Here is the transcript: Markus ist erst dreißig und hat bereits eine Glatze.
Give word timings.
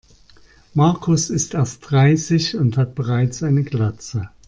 Markus 0.73 1.29
ist 1.29 1.53
erst 1.53 1.91
dreißig 1.91 2.55
und 2.55 2.75
hat 2.75 2.95
bereits 2.95 3.43
eine 3.43 3.61
Glatze. 3.61 4.31